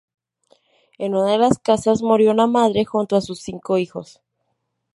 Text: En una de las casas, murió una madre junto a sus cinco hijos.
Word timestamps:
En 0.97 1.13
una 1.13 1.31
de 1.33 1.37
las 1.37 1.59
casas, 1.59 2.01
murió 2.01 2.31
una 2.31 2.47
madre 2.47 2.85
junto 2.85 3.15
a 3.15 3.21
sus 3.21 3.39
cinco 3.39 3.77
hijos. 3.77 4.19